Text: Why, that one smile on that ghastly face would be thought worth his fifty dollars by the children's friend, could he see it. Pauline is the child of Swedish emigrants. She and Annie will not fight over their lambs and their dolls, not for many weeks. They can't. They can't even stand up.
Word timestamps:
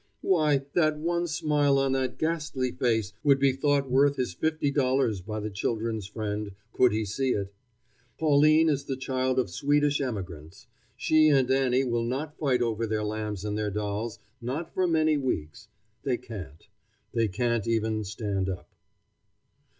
Why, 0.21 0.65
that 0.73 0.97
one 0.97 1.27
smile 1.27 1.77
on 1.77 1.91
that 1.91 2.17
ghastly 2.17 2.71
face 2.71 3.13
would 3.23 3.37
be 3.37 3.51
thought 3.53 3.87
worth 3.87 4.15
his 4.15 4.33
fifty 4.33 4.71
dollars 4.71 5.21
by 5.21 5.39
the 5.39 5.51
children's 5.51 6.07
friend, 6.07 6.53
could 6.73 6.91
he 6.91 7.05
see 7.05 7.33
it. 7.33 7.53
Pauline 8.17 8.67
is 8.67 8.85
the 8.85 8.97
child 8.97 9.37
of 9.37 9.51
Swedish 9.51 10.01
emigrants. 10.01 10.65
She 10.97 11.29
and 11.29 11.51
Annie 11.51 11.83
will 11.85 12.01
not 12.03 12.39
fight 12.39 12.63
over 12.63 12.87
their 12.87 13.03
lambs 13.03 13.45
and 13.45 13.55
their 13.55 13.69
dolls, 13.69 14.17
not 14.41 14.73
for 14.73 14.87
many 14.87 15.17
weeks. 15.17 15.67
They 16.01 16.17
can't. 16.17 16.67
They 17.13 17.27
can't 17.27 17.67
even 17.67 18.03
stand 18.03 18.49
up. 18.49 18.71